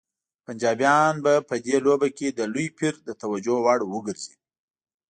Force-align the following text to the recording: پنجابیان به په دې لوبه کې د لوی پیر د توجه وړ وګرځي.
پنجابیان 0.45 1.13
به 1.23 1.33
په 1.49 1.55
دې 1.65 1.77
لوبه 1.85 2.09
کې 2.17 2.27
د 2.31 2.39
لوی 2.53 2.67
پیر 2.77 2.93
د 3.07 3.09
توجه 3.21 3.55
وړ 3.63 3.79
وګرځي. 3.93 4.35